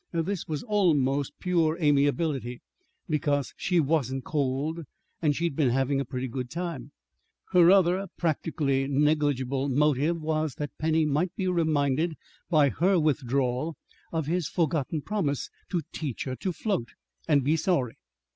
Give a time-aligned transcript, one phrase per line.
[0.13, 2.63] This was almost pure amiability,
[3.07, 4.79] because she wasn't cold,
[5.21, 6.91] and she'd been having a pretty good time.
[7.51, 12.15] Her other (practically negligible) motive was that Penny might be reminded,
[12.49, 13.75] by her withdrawal,
[14.11, 16.89] of his forgotten promise to teach her to float
[17.27, 17.99] and be sorry.